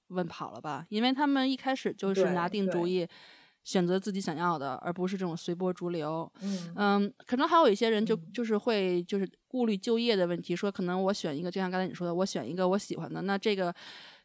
[0.08, 3.06] 问跑了吧，因为他们一开始就是拿定主意，
[3.62, 6.28] 选择自己想要的，而不是这种随波逐流。
[6.40, 13.72] 嗯嗯，可能还有一些人就就是会就是顾虑就业的问题，说可能我选一个，就像刚才你说的，我选一个我喜欢的，那这个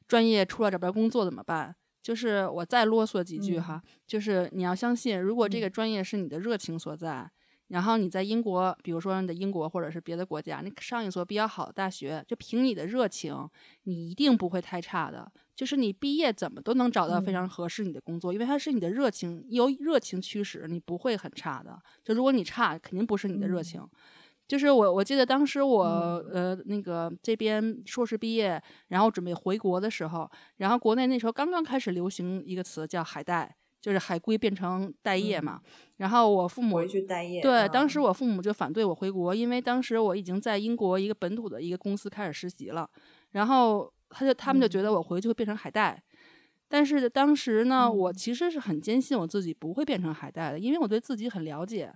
[0.07, 1.75] 专业出来找不着工作怎么办？
[2.07, 7.29] 就是我再啰嗦几句哈，就是你要相信，如果这个专业是你的热情所在，
[7.67, 13.35] 然后你在英国，比如说你在英国或者是别的国家，你上一所比较好的大学，就凭你的热情，
[13.83, 15.29] 你一定不会太差的。
[15.53, 21.77] 就是你毕业怎么都能找到非常合适你的工作，因为它是你的热情，由热情驱使，你不会很差的。
[22.05, 23.85] 就如果你差，肯定不是你的热情。
[24.47, 25.83] 就是我，我记得当时我
[26.31, 35.59] 呃那个这边硕士毕业，然后准备回国的时候，然后国内那时候刚刚开始流行一个词叫海带，就是海归变成待业嘛。
[35.97, 42.89] 然后我父母回去待业，对，当时我父母就反对我回国，因为当时我已经在英国一个本土的一个公司开始实习了。
[43.31, 46.01] 然后他就他们就觉得我回去会变成海带，
[46.69, 51.91] 但是当时呢，我其实是很坚信我自己不会变成海带的，因为我对自己很了解。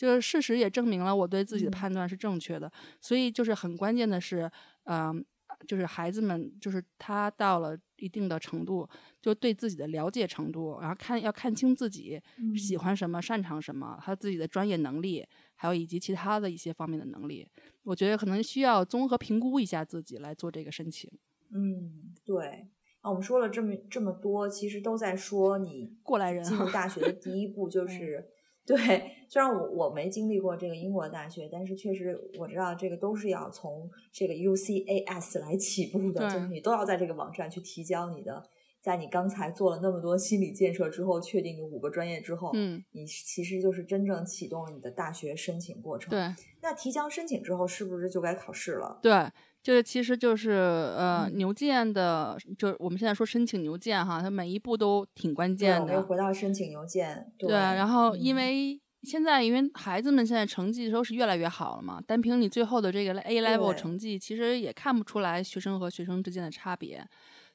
[0.00, 4.50] 就是事实也证明了我对自己的判断是正确的，所以就是很关键的是，
[4.84, 5.22] 嗯，
[5.68, 8.88] 就是孩子们，就是他到了一定的程度，
[9.20, 12.18] 就对自己的了解程度，然后看要看清自己
[12.56, 17.46] 喜欢什么、擅长什么，他自己的专业能力，还有以及其他的一些方面的能力，
[17.82, 21.10] 我觉得可能需要综合评估一下自己来做这个申请。
[21.50, 22.68] 嗯，对。
[23.02, 28.30] 啊，我们说了这么这么多，其实都在说你过来人进入大学的第一步就 是。
[28.70, 38.40] 对，虽然我我没经历过这个英国大学，但是确实我知道这个都是要从这个 UCAS 来起步的，就是你都要在这个网站去提交你的，
[38.80, 46.10] 在你刚才做了那么多心理建设之后，确定你五个专业之后，嗯，你其实就是真正启动了你的大学申请过程。
[46.10, 49.00] 对，那提交申请之后，是不是就该考试了？
[49.02, 49.12] 对。
[49.62, 55.92] 就是，其实就是呃，牛剑的，就是我们现在说申请牛剑哈，它每一步都挺关键的。
[55.92, 57.50] 又回到申请牛剑，对。
[57.50, 67.06] 然后，因为现在，因为孩子们现在成绩都是越来越好了嘛，单凭你最后的这个 A level 成绩，其实也看不出来学生和学生之间的差别。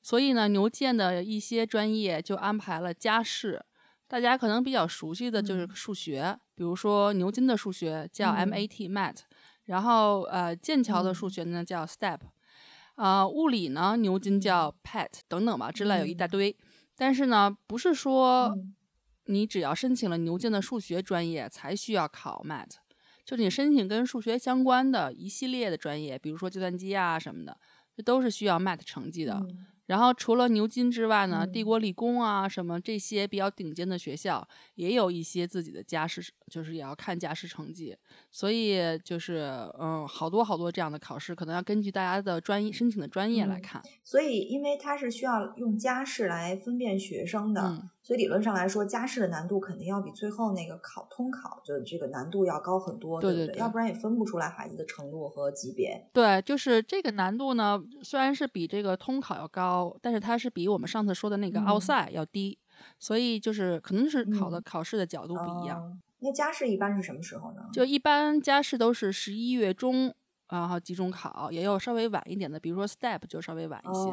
[0.03, 3.59] 所以呢，牛剑的一些专业就安排了加试，
[4.07, 9.15] 大家可能比较熟悉的就是数学，比如说牛津的数学叫 MAT Mat。
[9.65, 12.19] 然后，呃，剑桥的数学呢叫 STEP，
[12.95, 16.56] 呃，物理呢牛津叫 PET 等等吧，之类有一大堆。
[16.95, 18.56] 但是呢，不是说
[19.25, 22.69] 你只要申请了牛津的数学专业才需要考 MAT，
[23.25, 27.58] 就是你申请跟数学相关的一系列的专业，比如说计算机啊什么的，
[27.95, 29.45] 这都是需要 MAT 成绩的。
[29.88, 37.95] 然后除了牛津之外呢，帝国理工啊什么这些比较顶尖的学校，也有一些自己的加试，就是也要看加试成绩。
[38.32, 43.82] 所以就是嗯，好多好多这样的考试，可能要根据大家的专业申请的专业来看。
[44.04, 53.47] 所以因为它是需要用加试来分辨学生的，所以理论上来说，加试的难度肯定要比最后那个考通考的这个难度要高很多，对对？
[53.47, 56.07] 对要不然也分不出来孩子的程度和级别。
[56.13, 59.97] 对，就是这个难度呢，虽然是比这个通考要高。
[60.01, 62.59] 但是它是比我们上次说的那个奥赛要低，
[62.99, 65.99] 所以就是可能是考的考试的角度不一样。
[66.19, 67.61] 那加试一般是什么时候呢？
[67.73, 70.13] 就一般加试都是十一月中，
[70.49, 74.11] 然后集中考，也有稍微晚一点的，比如说 STEP 就稍微晚一些。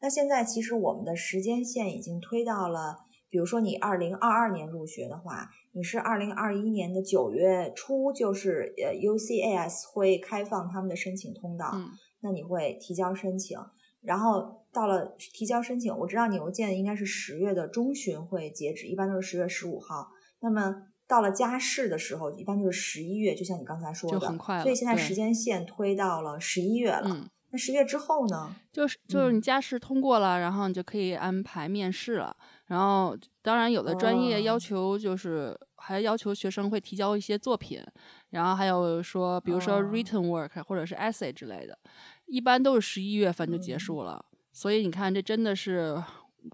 [0.00, 11.72] 那现在其实我们的时间线已经推到了比如说你二零二二年入学的话，你是二零二一年的九月初，就是呃 UCAS 会开放他们的申请通道，
[12.20, 13.58] 那你会提交申请，
[14.00, 20.08] 然后到了提交申请，我知道你邮件应该是十月的中旬会截止，一般都是十月十五号。
[20.40, 24.18] 那么到了加试的时候，一般就是十一月，就像你刚才说的，
[24.62, 27.28] 所以现在时间线推到了十一月了。
[27.50, 28.54] 那十月之后呢？
[28.70, 32.36] 就是就是你加试通过了，然后你就可以安排面试了。
[32.68, 37.82] 然后当然有的专业要求就是还要求学生会提交一些作品，
[38.30, 41.78] 然后还有说比如说 written work 或者是 essay 之类的，
[42.26, 44.24] 一般都是十一月份就结束了。
[44.52, 46.02] 所以你看，这真的是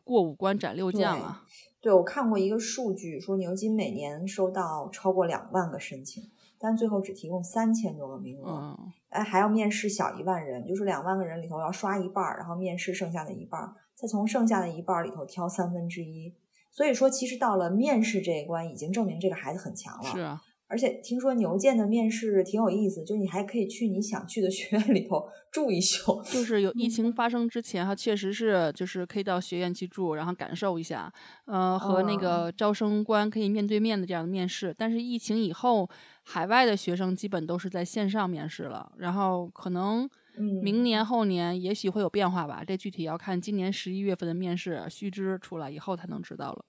[0.03, 1.45] 过五关斩六将啊！
[1.81, 6.23] 对，我看过一个数据，说牛津每年收到超过两万个申请。
[6.57, 8.75] 但最后只提供三千多个名额，
[9.11, 16.35] 哎，还要面试小一万人，就是两万个人里头要刷一半，然后面试剩下的一半，再从剩下的一半里头挑三分之一。
[16.71, 20.11] 所以说，其实到了面试这一关，已经证明这个孩子很强了。
[20.11, 20.43] 是啊。
[20.67, 26.21] 而且听说牛剑的面试挺有意思，就你还可以去你想去的学院里头住一宿。
[26.25, 31.13] 就是有疫情发生之前，哈，确实是就是可以到学院去住，然后感受一下，
[31.45, 34.75] 呃，和那个招生官可以面对面的这样的面试。
[34.77, 35.89] 但是疫情以后，
[36.25, 46.65] 海外的学生基本都是在线上面试了，然后可能明年后年也许会有变化吧，这具体要看今年十一月份的面试须知出来以后才能知道了。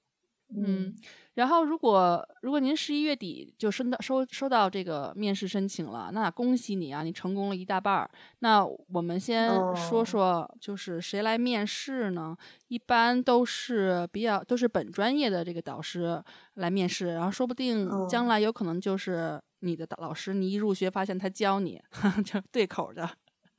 [0.56, 0.94] 嗯。
[1.34, 8.10] 然后，如果如果您十一月底就收到收收到这个面试申请了，那恭喜你啊，你成功了一大半儿。
[8.40, 12.38] 那我们先说说，就是谁来面试呢？
[12.70, 16.24] 一般都是比较都是本专业的这个导师
[16.54, 21.82] 来面试，然后说不定将来有可能就是你的老师，你一入学发现他教你，
[22.24, 23.10] 就对口的。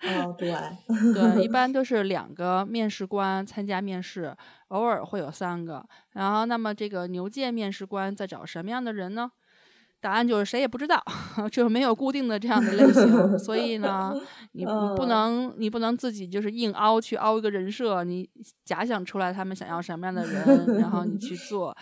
[0.02, 0.54] 哦，对，
[1.14, 4.36] 对，一 般都是两个面试官参加面试，
[4.68, 5.84] 偶尔会有三个。
[6.12, 9.30] 然后，那么这个牛剑面试官在找什么样的人呢？
[9.98, 11.02] 答案就是谁也不知道，
[11.50, 13.38] 就是没有固定的这样的类型。
[13.38, 14.12] 所以呢，
[14.52, 18.28] 你不能，你不能自己就是硬凹去凹一个人设，你
[18.64, 21.74] 假想出来他们想要什么样的人，然后你去 做。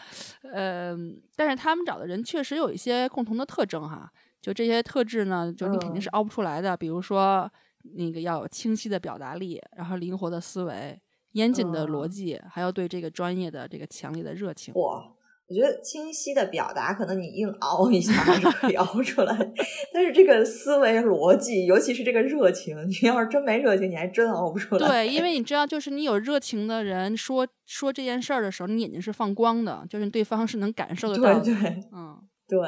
[0.53, 4.09] 嗯，但是他们找的人确实有一些共同的特征哈，
[4.40, 6.77] 就这些特质呢，就你肯定是凹不出来的。
[6.77, 7.50] 比如说。
[7.97, 10.99] 那个要有清晰的表达力，然后灵活的思维，
[11.33, 14.73] 严谨的逻辑，还要对这个专业的这个强烈的热情。
[14.75, 15.05] 哇，
[15.47, 19.53] 我觉得清晰的表达可能你硬熬一下还是可以熬出来，
[19.92, 24.88] 但是这个思维逻辑，尤其是这个热情，你要是真没热情，你还真熬不出来。
[24.88, 31.40] 对，因为你知道，就是你有热情的人说说这件事儿的时候，你眼睛是放光的，就是对方是能感受得到。
[31.40, 32.18] 对对，嗯，
[32.49, 32.61] 对。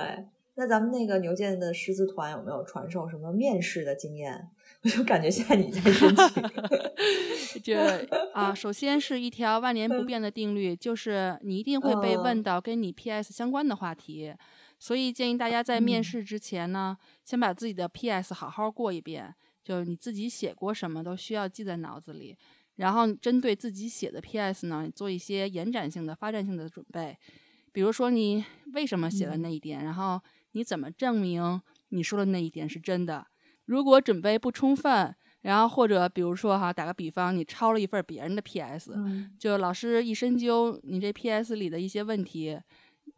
[0.58, 4.48] 那咱们那个牛剑的师资团有没有传授什么面试的经验？
[4.86, 6.42] 我 就感觉现在你在申请。
[7.62, 14.32] 这啊，首先是一条万年不变的定律，就是你一定会被问到跟你 PS 相关的话题，
[14.78, 22.36] 所以建议大家在面试之前呢，先把自己的 PS 好好过一遍，就是你自己写过什么都需要记在脑子里，
[22.76, 27.18] 然后针对自己写的 PS 呢，做一些延展性的、发展性的准备，
[27.72, 28.44] 比如说你
[28.74, 30.20] 为什么写了那一点，然后
[30.52, 33.26] 你怎么证明你说的那一点是真的。
[33.66, 38.92] 如果准备不充分，然后或者比如说哈，打个比方，你抄了一份别人的 PS，
[39.38, 42.58] 就老师一深究你这 PS 里的一些问题，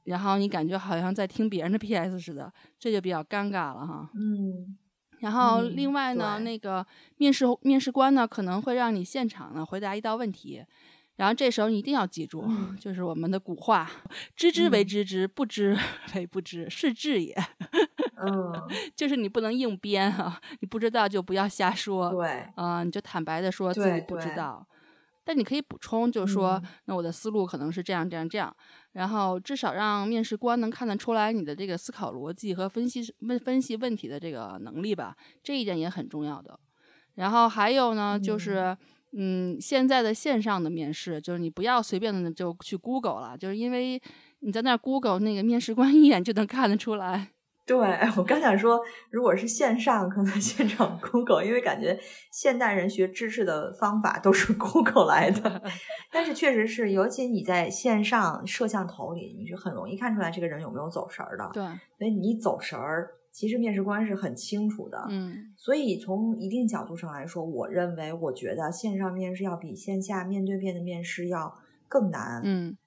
[0.04, 4.10] 然后你感觉好像在听别人的 PS 似的，这就比较尴尬了哈。
[4.14, 4.76] 嗯。
[5.20, 10.64] 然后另外呢，那个面试面试官呢可能会让你现场呢回答一道问题，
[11.16, 13.90] 然后这时候你一定要记住，就是我们的古话：
[14.36, 15.76] 知之为知之，不知
[16.14, 17.36] 为不知，是知也。
[18.20, 18.52] 嗯，
[18.96, 22.10] 就是你不能硬编啊，你不知道就不要瞎说。
[22.10, 24.66] 对，嗯，你就坦白的说自己不知道，
[25.24, 28.54] 但你可以补充，就是说，那我的思路可能是这样这样这样，
[28.92, 36.58] 然后至少让面试官能看得出来你的这个思考逻辑和分析问分析问题的这个能力吧，这一点也很重要的。
[37.14, 38.76] 然后还有呢，就是
[39.12, 44.00] 嗯，现在的线上的面试，就是你不要随便的就去 Google 了，就是因为
[44.40, 47.28] 你在那 Google 那个面试官一眼就能看得出来。
[47.68, 47.76] 对，
[48.16, 52.00] 我刚想说，如果是线上，可能现场 Google，因为感觉
[52.32, 55.62] 现代人学知识的方法都是 Google 来的。
[56.10, 61.50] 但是确实是，尤其你在线上摄像头里，你是很容易看出来这个人有没有走神儿的。
[61.52, 61.62] 对，
[61.98, 64.98] 所以你走神儿，其实面试官是很清楚的。
[65.10, 71.54] 嗯，所以从一定角度上来说，我认为，我觉得线上面试要比线下面对面的面试要
[71.86, 72.40] 更难。
[72.42, 72.78] 嗯。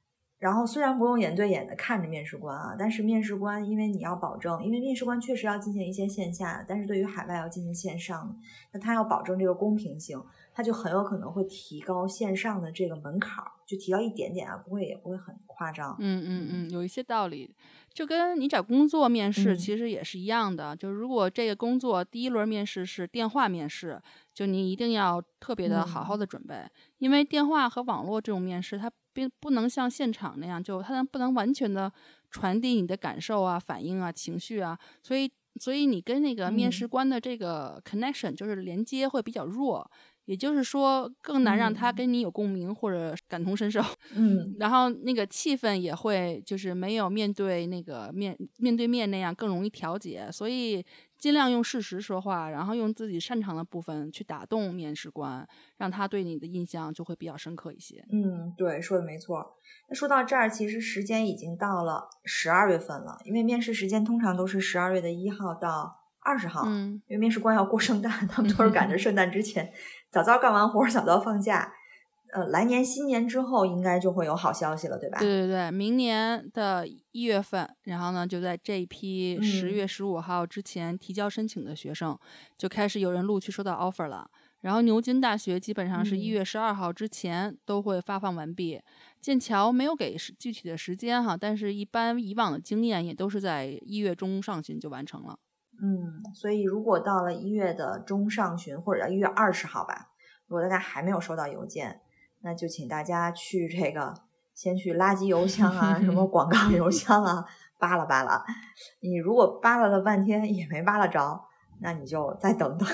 [0.42, 8.36] 然后虽然不用眼对眼的看着面试官啊，但是面试官因为你要保证，因为面试官确实要进行一些线下，但是对于海外要进行线上，
[8.72, 10.20] 那他要保证这个公平性，
[10.52, 15.96] 他就很有可能会提高线上的这个门槛，就提高一点点啊，不会也不会很夸张。
[16.00, 17.56] 嗯嗯嗯，有一些道理，
[17.94, 24.02] 就跟你找工作面试其实也是一样的，就如果这个工作第一轮面试是电话面试，
[24.34, 26.66] 就你一定要特别的好好的准备，
[26.98, 28.92] 因为电话和网络这种面试它。
[29.14, 31.92] 并不能像现场那样，就它能不能完全的
[32.30, 39.90] 传递你的感受啊、反应啊、情绪啊，所以，所以你跟那个面试官的这个 connection 就是连接会比较弱。
[40.26, 43.82] 也就是说，更难让他跟你有共鸣或者感同身受。
[44.14, 50.30] 嗯，然后那个气氛也会就是没有面对那个面面对面那样更容易调节。
[50.32, 50.86] 所以
[51.22, 55.48] 尽量用事实说话，然后用自己擅长的部分去打动面试官，
[55.78, 58.04] 让他对你的印象就会比较深刻一些。
[58.12, 59.56] 嗯，对，说的没错。
[59.88, 66.64] 那说到这儿，其实时间已经到了十二月份了，因为面试时间通常都是十二月的一号到二十号。
[66.66, 69.72] 嗯，因为面试官要过圣诞，他们都是赶着 圣诞之前。
[70.10, 71.72] 早早干完活，早早放假，
[72.34, 75.20] 呃，来年新年之后应该就会有好消息了，对吧？
[75.20, 82.18] 对对对，明年的一月份，然后呢，就在这一批十月十五号之前提交申请的学生，
[82.58, 84.30] 就开始有人陆续收到 offer 了。
[84.62, 88.80] 然后牛津大学基本上是一月十二号之前都会发放完毕。
[89.20, 95.40] 剑桥没有给具体的时间哈，但是一般以往的经验也都是在一月中上旬就完成了。
[95.82, 100.12] 嗯，所以如果到了一月的中上旬，或者一月二十号吧，
[100.46, 102.02] 如果大家还没有收到邮件，
[102.44, 104.14] 那就请大家去这个
[104.54, 107.46] 先去垃圾邮箱啊，什么 广告邮箱啊，
[107.80, 108.44] 扒拉扒拉。
[109.02, 111.42] 你如果扒拉了半天也没扒拉着，
[111.82, 112.88] 那你就再等等。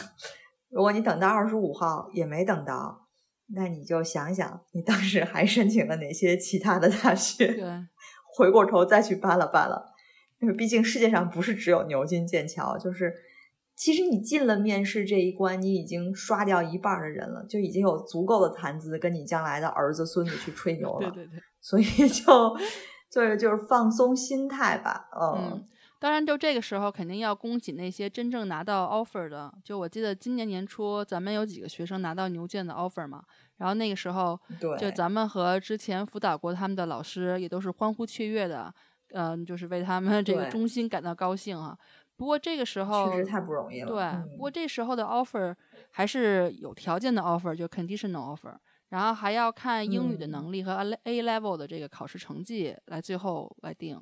[0.69, 3.07] 如果你等到二十五号也没等到，
[3.55, 7.63] 那你就想想你当时还申请了哪些其他的大学，对，
[8.35, 9.81] 回过头再去扒拉扒拉。
[10.39, 13.13] 因为毕竟世界上不是只有牛津、剑桥，就是
[13.77, 21.11] 其实你进了面试这一关，你已经刷掉一半的人了，就已经有足够的谈资跟你将来的儿子、孙子去吹牛了。
[21.11, 22.57] 对对对，所以就
[23.11, 25.07] 就是就是放松心态吧。
[25.21, 25.63] 嗯，
[25.99, 29.53] 当然，就这个时候肯定要恭喜那些真正拿到 offer 的。
[29.63, 33.21] 就我记得今年年初咱们有几个学生拿到牛剑的 offer 嘛，
[33.57, 38.73] 然后那个时候，对，就咱们和之前辅导过他们的老师也都是欢呼雀跃的。
[39.13, 41.77] 嗯，就是为他们这个衷心感到高兴啊。
[42.17, 43.87] 不过这个时候确实太不容易了。
[43.87, 45.55] 对，不过这时候的 offer
[45.91, 48.55] 还是有条件的 offer，就 conditional offer，
[48.89, 54.01] 然后还要看英语的能力和 A level 的这个考试成绩来最后来定。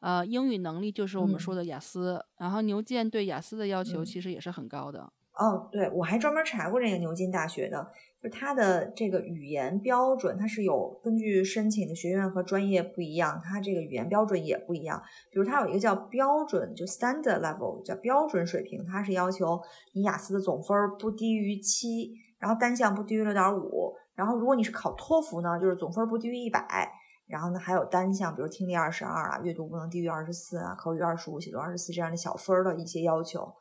[0.00, 5.10] 呃，英语能力就是我们说的雅思，然后牛剑对雅思的要求其实也是很高的。
[5.32, 7.90] 哦，对，我还专门查过这个牛津大学的。
[8.24, 15.02] 就它的这个语言标准，它是有根据申请的学院和专业不一样，它这个语言标准也不一样。
[15.30, 19.60] 比如它有一个叫标准，就 standard level，叫标准水平，它是要求
[19.92, 23.92] 你雅思的总分不低于七，然后单项不低于六点五。
[24.14, 26.90] 然后如果你是考托福呢，就是总分不低于一百，
[27.26, 33.52] 然后呢还有单项，比如听力二十二啊，阅读不能低于二十四啊，口语二十五，写作二十四这样的小分的一些要求。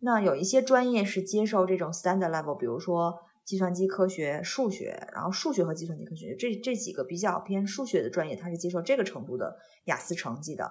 [0.00, 3.20] 那有一些专业是接受这种 standard level，比如说。
[3.48, 10.70] 计算机科学、数学，然后数学和计算机科学这这几个比较偏数学的专业，它是接受这个程度的雅思成绩的。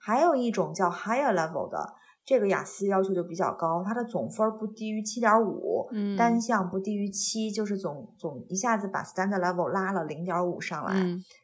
[0.00, 10.94] 还有一种叫 higher level 的，这个雅思要求就比较高，它的总分不低于七点五，单项不低于七，就是总总一下子把 standard level 拉了零点五上来。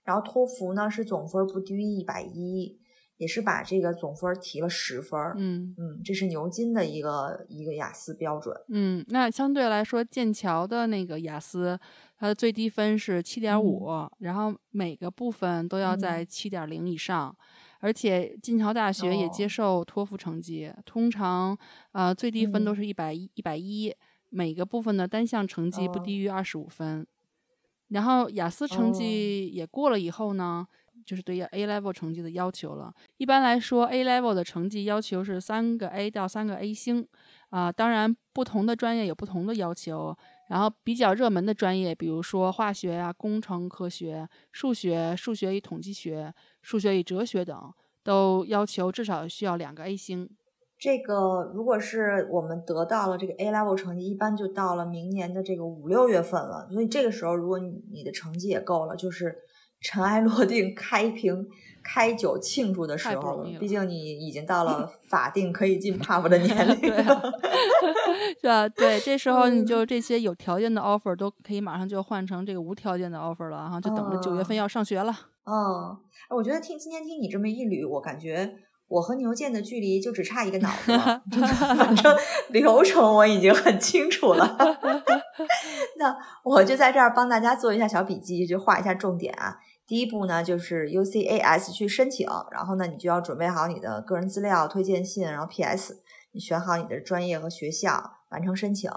[0.03, 2.82] 然后托福呢是总分不低于一百一。
[3.23, 5.73] 也是把这个总分提了十分嗯。
[5.79, 11.79] 嗯，这是牛津的一个一个雅思标准，嗯，那相对来说，剑桥的那个雅思，
[12.19, 17.33] 它的最低分是七点五，然后每个部分都要在七点零以上，
[17.79, 21.57] 而且剑桥大学也接受托福成绩，通常
[21.93, 23.95] 呃最低分都是一百一一百一，
[24.31, 27.07] 每个部分的单项成绩不低于二十五分，
[27.91, 30.67] 然后雅思成绩也过了以后呢。
[31.05, 32.93] 就是对 A level 成绩的要求了。
[33.17, 37.07] 一般来说，A level 的成绩要求是三个 A 到三个 A 星，
[37.51, 40.17] 啊，当然不同的专业有不同的要求。
[40.49, 47.73] 然后比较热门的专业，比如说化学呀、工程科学、数学、数学与统计学、数学与哲学等，
[48.03, 50.29] 都要求至少需要两个 A 星。
[50.79, 56.69] 这个如果是我们得到了这个 A level 成绩，一般就到了明年的这个五六月份了。
[56.71, 59.35] 所以这个时候，如果你你的成绩也够了，就是。
[59.83, 61.47] 尘埃落定，开瓶
[61.83, 63.59] 开酒庆祝的时候了。
[63.59, 67.05] 毕竟你已经到了 法定可以进 pub 的年龄了，
[68.41, 68.69] 是吧？
[68.69, 75.13] 对，这时候你就这些有条件的 offer 都可以马上就换成这个无条件的 offer 了，然后就等着九月份要上学了。
[75.45, 75.99] 嗯，
[76.31, 78.55] 我觉得听今天听你这么一捋，我感觉
[78.87, 81.21] 我和牛剑的距离就只差一个脑子了。
[81.77, 82.17] 反正
[82.51, 84.57] 流程我已经很清楚了。
[85.99, 89.57] 那我就在这儿帮大家做一下小笔记，就画一下重点啊。
[89.87, 96.03] 第一步呢，就是 UCAS 去申请，然后呢，你就要准备好你的个人资料、推荐信，然后 PS，
[96.33, 98.91] 你选好你的专业和学校，完成申请。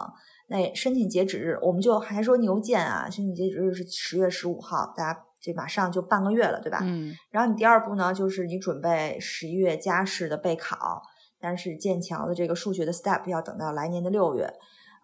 [0.48, 6.80] 那申请截止日，我们就还说牛剑啊，申请截止日是十月十五号，大家这马上就半个月了，对吧？
[6.84, 7.16] 嗯。
[7.32, 11.02] 然后你第二步呢，就是你准备十一月加试的备考，
[11.40, 14.54] 但是剑桥的这个数学的 step 要等到来年的六月，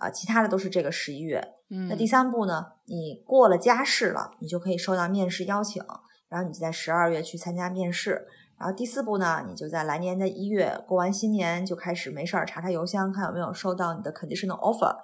[0.01, 1.41] 啊，其他的都是这个十一月。
[1.69, 1.87] 嗯。
[1.87, 5.81] 那第三步呢，你过了加试了，你就可以收到面试邀请，
[6.27, 8.25] 然后你就在十二月去参加面试。
[8.59, 14.95] 然后第四步呢，你就在来年的一月过完新年就开始没事儿查查邮箱，看有没有收到你的 conditional offer。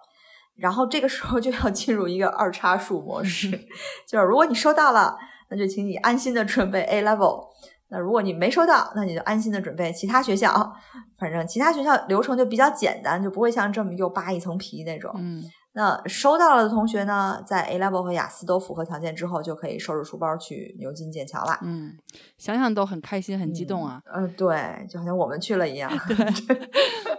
[0.56, 3.50] 然后这个时候就要进入一个二叉树模式，
[4.08, 5.16] 就是如果你收到了，
[5.50, 7.48] 那就请你安心的准备 A level；
[7.90, 10.74] 那如果你没收到，那你就安心的准备其他学校。
[11.18, 15.12] 反正其他学校流程就比较简单，就不会像这么又扒一层皮那种。
[15.18, 15.44] 嗯。
[15.74, 21.60] 那收到了的同学呢，在 A level 和雅思都符合条件之后，就可以收拾书包去牛津剑桥了。
[21.62, 21.96] 嗯，
[22.40, 24.02] 想想都很开心，很激动啊。
[24.12, 25.92] 嗯，对，就好像我们去了一样。
[26.10, 26.70] 对。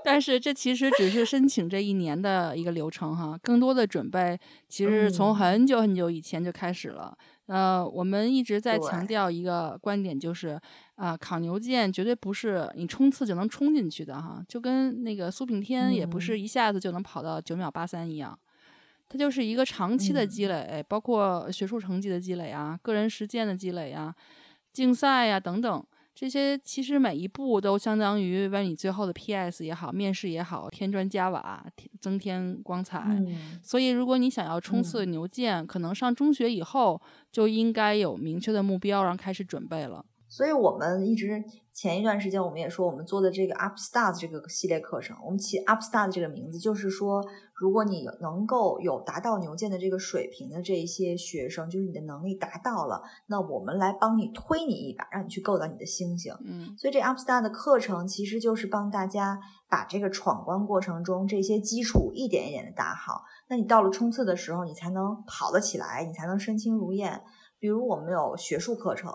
[0.04, 4.36] 但是这其实只是申请这一年的一个流程哈，更多的准备
[4.68, 7.16] 其实从很久很久以前就开始了。
[7.48, 10.60] 呃，我们一直在强调一个观点，就是
[10.94, 18.38] 啊，考牛剑绝对不是你冲刺就能冲进去的哈，就跟那个苏炳添也不是一下子就能跑到九秒八三一样。
[19.08, 24.14] 它就是一个长期的积累，包括学术成绩的积累啊，个人实践的积累啊，
[24.70, 25.82] 竞赛呀等等，
[26.20, 31.64] 这些其实每一步都相当于为你最后的 PS 也好，面试也好，添砖加瓦，
[32.00, 33.00] 增添光彩。
[33.62, 37.00] 所以，如果你想要冲刺牛剑，可能上中学以后
[37.30, 40.04] 就应该有明确的目标，然后开始准备了。
[40.28, 47.24] 所以我们一直前一段时间，我们也说，我们做的这个 Upstart 这个系列课程，我们起 Upstart 这个名字，就是说，
[47.54, 56.34] 如果你能够有达到牛剑的这个水平的这一些学生，就是你的能力达到了，那我们来帮你推你一把，让你去够到你的星星。
[56.44, 59.38] 嗯，所以这 Upstart 的课程其实就是帮大家
[59.70, 67.22] 把这个闯关过程中这些基础一点一点的打好，那你到了冲刺的时候，你才能跑得起来，你才能身轻如燕。
[67.58, 69.10] 比如我们有学术课程。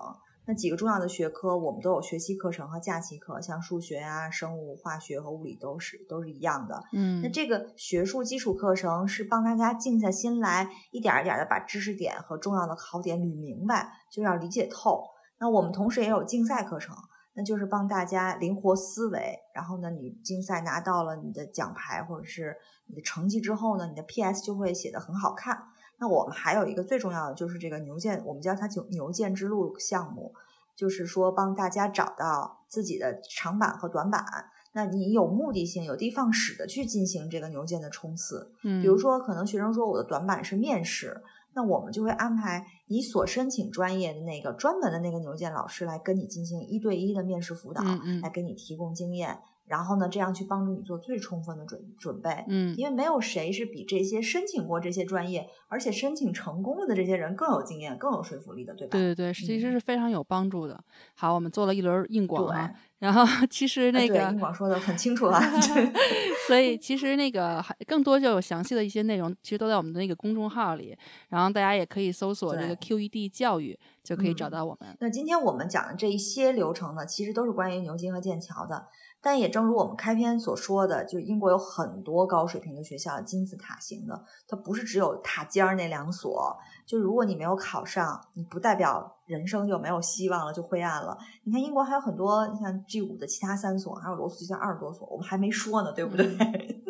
[0.46, 6.84] 那几个重要的学科，我们都有学习课程和假期课，像数学啊、生物、化学和物理都是都是一样的。
[6.92, 15.06] 嗯，那这个学术基础课程是帮大家静下心来，一点一点的把知识点和重要的考点捋明白，就要理解透。
[15.40, 16.94] 那我们同时也有竞赛课程，
[17.36, 19.40] 那就是帮大家灵活思维。
[19.56, 22.56] 然后呢，你竞赛拿到了你的奖牌或者是
[22.88, 25.58] 你的成绩之后呢，你的 PS 就会写的很好看。
[26.00, 30.34] 那我们还有一个最重要的，就是这个牛剑，我们叫它“牛牛剑之路”项目，
[30.76, 34.26] 就是说帮大家找到自己的长板和短板。
[34.74, 38.52] 那你有目的性、有的放矢的去进行这个牛剑的冲刺。
[38.64, 41.22] 嗯，比如说，可能学生说我的短板是面试，
[41.54, 47.84] 那我们就会安排你所申请专业的那个专门的那个牛剑老师来跟你进行一对一的面试辅导，
[48.24, 49.38] 来给你提供经验。
[49.74, 58.92] 然后呢，这样去帮助你做最充分的准准备，嗯，因为没有谁是比这些申请过这些专业，而且申请成功了的这些人更有经验、更有说服力的，对吧？
[58.92, 60.80] 对对对，其实是非常有帮助的。
[61.16, 65.42] 好，我们做了一轮硬广啊，然后其实那个硬广说的很清楚了
[66.48, 70.96] 所以其实那个还更多就有详细的一些内容，其实都在我们的那个公众号里，
[71.30, 74.96] 然后大家也可以搜索这个 QED 教育，就可以找到我们。
[75.00, 78.86] 那今天我们讲的这一些流程呢，其实都是关于牛津和剑桥的。
[79.26, 86.54] 但也正如我们开篇所说的，就英国有很多高水平的学校，金字塔型的，它不是只有塔尖儿那两所。
[86.86, 91.18] 就如果你没有考上，你不代表人生就没有希望了，就灰暗了。
[91.46, 96.83] 你看英国还有很多，你像 G 五的其他三所，还有罗素集团二十多所，我们还没说呢，对不对？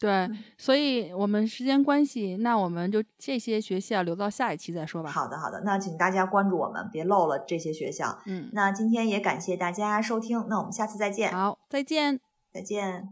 [0.00, 0.28] 对，
[0.58, 5.10] 所以我们时间关系，那我们就这些学校留到下一期再说吧。
[5.10, 8.18] 好的，好的，那请大家关注我们，别漏了这些学校。
[8.26, 11.30] 嗯，那今天也感谢大家收听，那我们下次再见。
[11.30, 12.18] 好，再见，
[12.52, 13.10] 再见。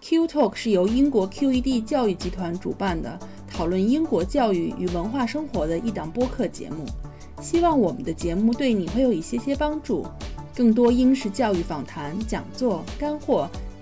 [0.00, 6.86] Q Talk 是由英国 QED 教育集团主办的，讨论英国教育与文化生活的一档播客节目。
[7.42, 10.06] 希望我们的节目对你会有一些些帮助。
[10.56, 13.46] 更多英式教育访谈、讲座、干货。